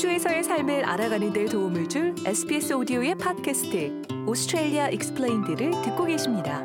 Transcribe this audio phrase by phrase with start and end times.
[0.00, 6.64] 호주에서의 삶을 알아가는 데 도움을 줄 SBS 오디오의 팟캐스트 Australia Explained를 듣고 계십니다.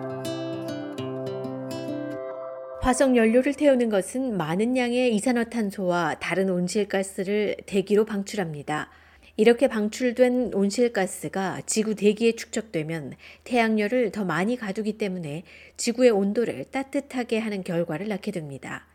[2.82, 8.90] 화석 연료를 태우는 것은 많은 양의 이산화탄소와 다른 온실가스를 대기로 방출합니다.
[9.36, 15.44] 이렇게 방출된 온실가스가 지구 대기에 축적되면 태양열을 더 많이 가두기 때문에
[15.76, 18.86] 지구의 온도를 따뜻하게 하는 결과를 낳게 됩니다.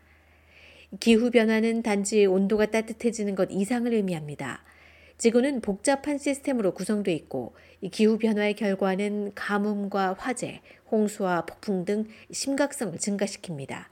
[0.99, 4.63] 기후변화는 단지 온도가 따뜻해지는 것 이상을 의미합니다.
[5.17, 13.85] 지구는 복잡한 시스템으로 구성되어 있고 이 기후변화의 결과는 가뭄과 화재, 홍수와 폭풍 등 심각성을 증가시킵니다.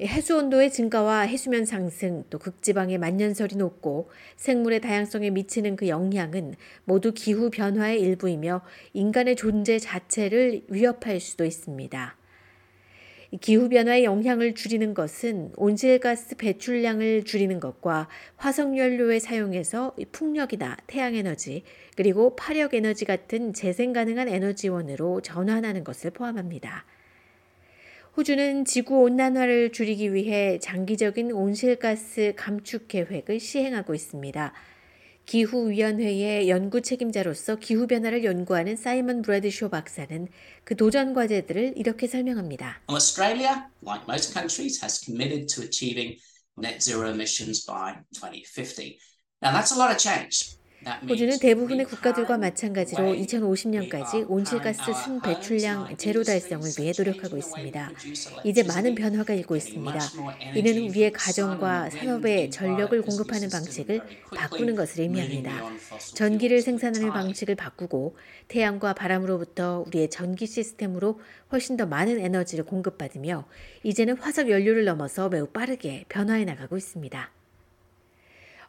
[0.00, 7.12] 해수 온도의 증가와 해수면 상승, 또 극지방의 만년설이 높고 생물의 다양성에 미치는 그 영향은 모두
[7.12, 12.17] 기후 변화의 일부이며 인간의 존재 자체를 위협할 수도 있습니다.
[13.40, 21.62] 기후변화의 영향을 줄이는 것은 온실가스 배출량을 줄이는 것과 화석연료의 사용에서 풍력이나 태양에너지
[21.94, 26.86] 그리고 파력에너지 같은 재생 가능한 에너지원으로 전환하는 것을 포함합니다.
[28.16, 34.52] 호주는 지구 온난화를 줄이기 위해 장기적인 온실가스 감축 계획을 시행하고 있습니다.
[35.28, 40.26] 기후위원회의 연구 책임자로서 기후변화를 연구하는 사이먼 브래드쇼 박사는
[40.64, 42.80] 그 도전 과제들을 이렇게 설명합니다.
[42.88, 46.18] Australia, like most countries, has committed to achieving
[46.56, 48.98] net zero emissions by 2050.
[49.42, 50.57] Now that's a lot of change.
[51.08, 57.92] 호주는 대부분의 국가들과 마찬가지로 2050년까지 온실가스 순 배출량 제로 달성을 위해 노력하고 있습니다.
[58.44, 59.98] 이제 많은 변화가 일고 있습니다.
[60.54, 64.02] 이는 우리의 가정과 산업에 전력을 공급하는 방식을
[64.36, 65.64] 바꾸는 것을 의미합니다.
[66.14, 73.46] 전기를 생산하는 방식을 바꾸고 태양과 바람으로부터 우리의 전기 시스템으로 훨씬 더 많은 에너지를 공급받으며
[73.82, 77.37] 이제는 화석 연료를 넘어서 매우 빠르게 변화해 나가고 있습니다.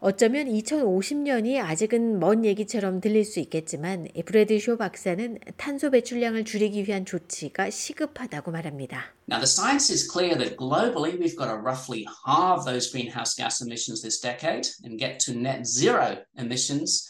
[0.02, 7.04] 어쩌면 2050년이 아직은 먼 얘기처럼 들릴 수 있겠지만 브래드 쇼 박사는 탄소 배출량을 줄이기 위한
[7.04, 9.14] 조치가 시급하다고 말합니다.
[9.30, 13.60] Now the science is clear that globally we've got to roughly halve those greenhouse gas
[13.62, 17.04] emissions this decade and get to net zero emissions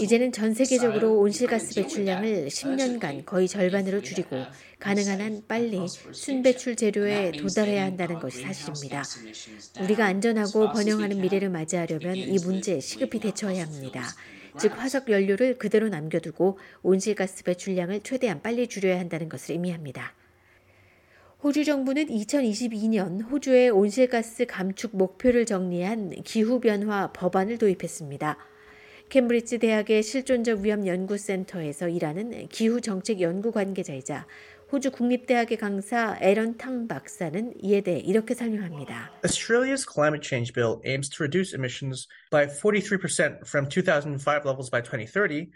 [0.00, 4.36] 이제는 전 세계적으로 온실가스 배출량을 10년간 거의 절반으로 줄이고
[4.78, 5.78] 가능한 한 빨리
[6.12, 9.02] 순배출 재료에 도달해야 한다는 것이 사실입니다.
[9.82, 14.02] 우리가 안전하고 번영하는 미래를 맞이하려면 이 문제에 시급히 대처해야 합니다.
[14.58, 20.14] 즉 화석 연료를 그대로 남겨두고 온실가스 배출량을 최대한 빨리 줄여야 한다는 것을 의미합니다.
[21.42, 28.38] 호주 정부는 2022년 호주의 온실가스 감축 목표를 정리한 기후변화 법안을 도입했습니다.
[29.14, 34.26] 캠브리지 대학의 실존적 위험 연구센터에서 일하는 기후 정책 연구 관계자이자
[34.72, 39.12] 호주 국립대학의 강사 에런 탕 박사는 이에 대해 이렇게 설명합니다.
[39.24, 45.52] Australia's climate change bill aims to reduce emissions by 43% from 2005 levels by 2030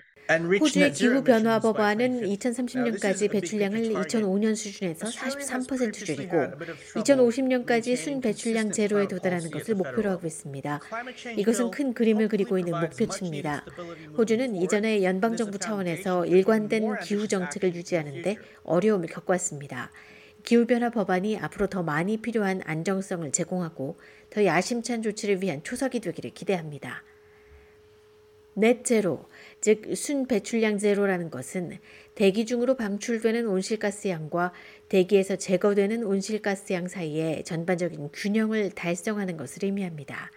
[0.60, 6.36] 호주의 기후변화 법안은 2030년까지 배출량을 2005년 수준에서 43% 줄이고
[6.96, 10.80] 2050년까지 순 배출량 제로에 도달하는 것을 목표로 하고 있습니다.
[11.38, 13.64] 이것은 큰 그림을 그리고 있는 목표치입니다.
[14.18, 19.90] 호주는 이전에 연방정부 차원에서 일관된 기후 정책을 유지하는데 어려움을 겪어왔습니다.
[20.44, 23.98] 기후변화 법안이 앞으로 더 많이 필요한 안정성을 제공하고
[24.30, 27.02] 더 야심찬 조치를 위한 초석이 되기를 기대합니다.
[28.58, 29.28] 넷제로,
[29.60, 31.78] 즉 순배출량 제로라는 것은
[32.14, 34.52] 대기 중으로 방출되는 온실가스 양과
[34.88, 40.30] 대기에서 제거되는 온실가스 양 사이의 전반적인 균형을 달성하는 것을 의미합니다.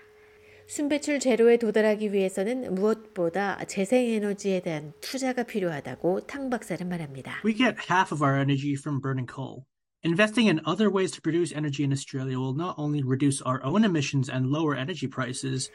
[0.68, 7.42] 순배출 제로에 도달하기 위해서는 무엇보다 재생 에너지에 대한 투자가 필요하다고 탕 박사는 말합니다.
[7.44, 9.66] We get half of our energy from burning coal.
[10.04, 13.84] Investing in other ways to produce energy in Australia will not only reduce our own
[13.84, 15.70] emissions and lower energy prices,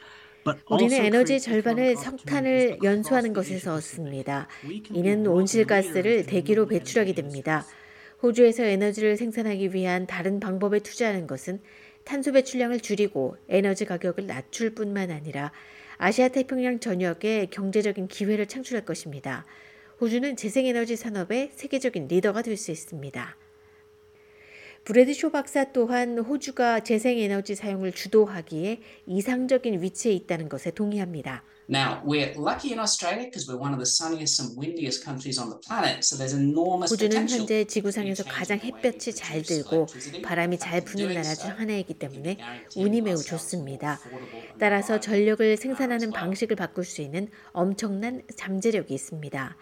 [0.69, 4.47] 우리는 에너지 절반을 석탄을 연소하는 것에서 얻습니다.
[4.91, 7.65] 이는 온실가스를 대기로 배출하게 됩니다.
[8.23, 11.61] 호주에서 에너지를 생산하기 위한 다른 방법에 투자하는 것은
[12.03, 15.51] 탄소 배출량을 줄이고 에너지 가격을 낮출 뿐만 아니라
[15.97, 19.45] 아시아 태평양 전역에 경제적인 기회를 창출할 것입니다.
[19.99, 23.35] 호주는 재생에너지 산업의 세계적인 리더가 될 수 있습니다.
[24.87, 31.43] 브래드쇼 박사 또한 호주가 재생에너지 사용을 주도하기에 이상적인 위치에 있다는 것에 동의합니다.
[31.69, 35.49] Now, we're lucky in Australia because we're one of the sunniest and windiest countries on
[35.49, 37.27] the planet, so there's enormous 호주는.
[37.27, 39.87] 현재 지구상에서 가장 햇볕이 잘 들고
[40.23, 42.37] 바람이 잘 부는 나라 중 하나이기 때문에
[42.77, 43.99] 운이 매우 좋습니다.
[44.57, 49.57] 따라서 전력을 생산하는 방식을 바꿀 수 있는 엄청난 잠재력이 있습니다.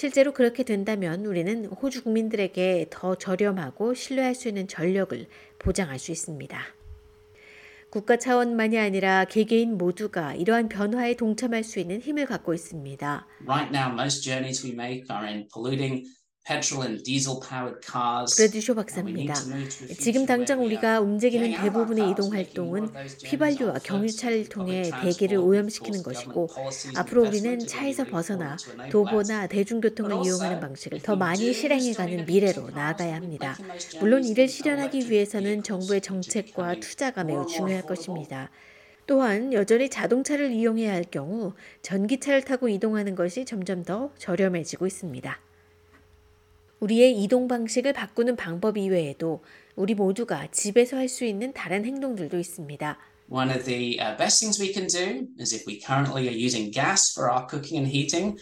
[0.00, 5.26] 실제로 그렇게 된다면 우리는 호주 국민들에게 더 저렴하고 신뢰할 수 있는 전력을
[5.58, 6.58] 보장할 수 있습니다.
[7.90, 13.26] 국가 차원만이 아니라 개개인 모두가 이러한 변화에 동참할 수 있는 힘을 갖고 있습니다.
[13.46, 16.06] Right now, most journeys we make are in polluting
[16.48, 17.26] need
[18.74, 19.34] 박사입니다.
[19.98, 22.88] 지금 당장 우리가 움직이는 대부분의 이동 활동은
[23.26, 26.48] 휘발유와 경유차를 통해 대기를 오염시키는 것이고
[26.96, 28.56] 앞으로 우리는 차에서 벗어나
[28.90, 29.48] 도보나.
[29.48, 33.56] 대중교통을 이용하는 방식을 더 많이 실행해가는 미래로 나아가야 합니다.
[34.00, 37.80] 물론 이를 실현하기 위해서는 정부의 정책과 투자가 매우 중요할.
[37.90, 38.50] 것입니다.
[39.06, 45.49] 또한 여전히 자동차를 이용해야 할 경우 전기차를 타고 이동하는 것이 점점 더 저렴해지고 있습니다.
[46.80, 49.42] 우리의 이동 방식을 바꾸는 방법 이외에도
[49.76, 52.98] 우리 모두가 집에서 할 수 있는 다른 행동들도 있습니다.
[53.30, 56.72] One of the uh, best things we can do is if we currently are using
[56.72, 58.36] gas for our cooking and heating,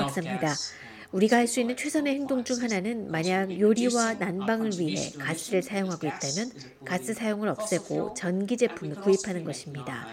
[0.00, 0.40] off 박사입니다.
[0.40, 0.72] gas.
[1.12, 2.62] 우리가 할 수 있는 최선의 행동 중.
[2.62, 6.50] 하나는 만약 요리와 난방을 위해 가스를 사용하고 있다면
[6.84, 10.06] 가스 사용을 없애고 전기 제품을 구입하는 것입니다.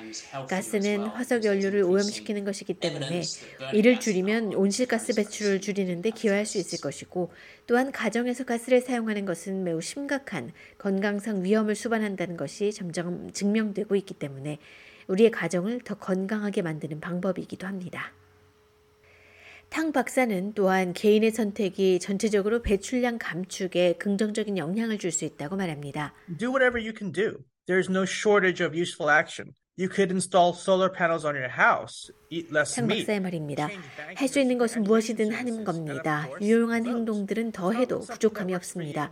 [0.50, 3.22] 가스는 화석 연료를 오염시키는 것이기 때문에
[3.74, 6.80] 이를 줄이면 온실가스 배출을 줄이는 데 기여할 수 있을.
[6.80, 7.32] 것이고
[7.68, 14.60] 또한 가정에서 가스를 사용하는 것은 매우 심각한 건강상 위험을 수반한다는 것이 점점 증명되고 있기 때문에
[15.08, 18.12] 우리의 가정을 더 건강하게 만드는 방법이기도 합니다.
[19.70, 26.14] 탕 박사는 또한 개인의 선택이 전체적으로 배출량 감축에 긍정적인 영향을 줄 수 있다고 말합니다.
[26.38, 27.44] Do whatever you can do.
[27.70, 29.54] There's no shortage of useful action.
[29.78, 33.06] You could install solar panels on your house, eat less 탕 meat.
[33.06, 33.70] 박사의 말입니다.
[34.16, 36.28] 할 수 있는 것은 무엇이든 하는 겁니다.
[36.42, 39.12] 유용한 행동들은 더 해도 부족함이 없습니다.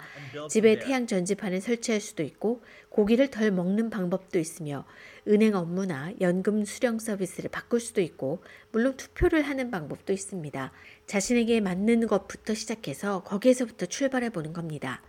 [0.50, 4.86] 집에 태양 전지판을 설치할 수도 있고 고기를 덜 먹는 방법도 있으며
[5.28, 10.72] 은행 업무나 연금 수령 서비스를 바꿀 수도 있고 물론 투표를 하는 방법도 있습니다.
[11.06, 15.04] 자신에게 맞는 것부터 시작해서 거기에서부터 출발해 보는 겁니다.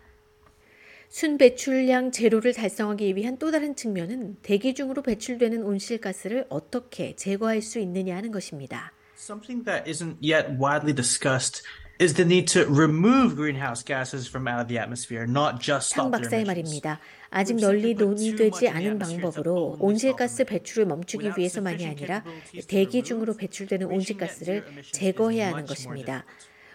[1.09, 8.17] 순배출량 제로를 달성하기 위한 또 다른 측면은 대기 중으로 배출되는 온실가스를 어떻게 제거할 수 있느냐
[8.17, 8.93] 하는 것입니다.
[9.17, 11.63] Something that isn't yet widely discussed
[12.01, 16.07] is the need to remove greenhouse gases from out of the atmosphere, not just 탕
[16.07, 16.47] stop their 박사의 emissions.
[16.47, 17.01] 말입니다.
[17.31, 22.23] 아직 널리 논의되지 않은 방법으로 온실가스 배출을 멈추기 위해서만이 아니라
[22.69, 26.25] 대기 중으로 배출되는 온실가스를 제거해야 하는 것입니다.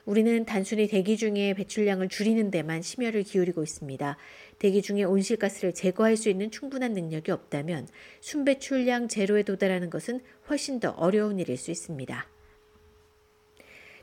[0.05, 4.17] 우리는 단순히 대기 중의 배출량을 줄이는 데만 심혈을 기울이고 있습니다.
[4.59, 7.88] 대기 중의 온실가스를 제거할 수 있는 충분한 능력이 없다면
[8.19, 10.19] 순배출량 제로에 도달하는 것은
[10.50, 12.27] 훨씬 더 어려운 일일 수 있습니다.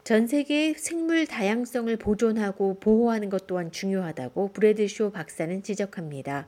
[0.03, 6.47] 전 세계의 생물 다양성을 보존하고 보호하는 것 또한 중요하다고 브래드쇼 박사는 지적합니다.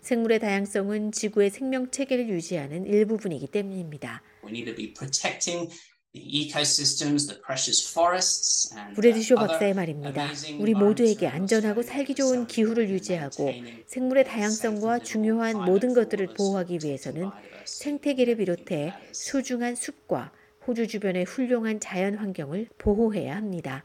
[0.00, 4.22] 생물의 다양성은 지구의 생명 체계를 유지하는 일부분이기 때문입니다.
[4.44, 5.68] We need to be protecting
[6.12, 10.28] the ecosystems, the precious forests, and 브래드쇼 other 박사의 말입니다.
[10.58, 12.14] 우리 모두에게 안전하고 살기.
[12.14, 13.50] 좋은 기후를 유지하고
[13.86, 17.30] 생물의 다양성과 중요한 모든 것들을 보호하기 위해서는.
[17.64, 18.92] 생태계를 비롯해.
[19.12, 20.32] 소중한 숲과
[20.66, 23.82] 호주 주변의 훌륭한 자연 환경을 보호해야 합니다.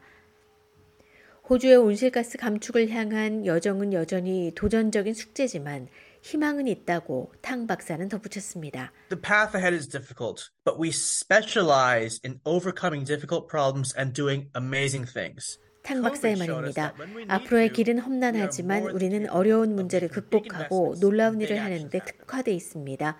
[1.48, 5.88] 호주의 온실가스 감축을 향한 여정은 여전히 도전적인 숙제지만
[6.22, 8.92] 희망은 있다고 탕 박사는 덧붙였습니다.
[9.08, 15.10] The path ahead is difficult, but we specialize in overcoming difficult problems and doing amazing
[15.10, 15.58] things.
[15.82, 16.94] 탕 박사의 말입니다.
[17.28, 21.98] 앞으로의 길은 험난하지만 우리는 어려운 문제를 극복하고 놀라운 일을 하는데.
[22.04, 23.16] 특화돼 있습니다.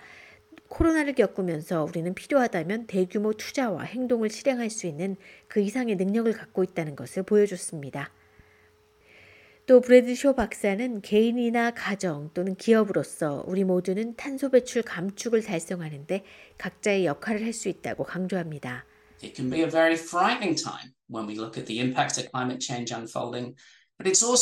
[0.69, 6.95] 코로나를 겪으면서 우리는 필요하다면 대규모 투자와 행동을 실행할 수 있는 그 이상의 능력을 갖고 있다는
[6.95, 8.13] 것을 보여줬습니다.
[9.69, 16.25] 또 브래드쇼 박사는 개인이나 가정 또는 기업으로서 우리 모두는 탄소 배출 감축을 달성하는데
[16.57, 18.87] 각자의 역할을 할 수 있다고 강조합니다.
[19.23, 22.61] It can be a very frightening time when we look at the impacts of climate
[22.61, 23.55] change unfolding,
[24.01, 24.37] 브래디쇼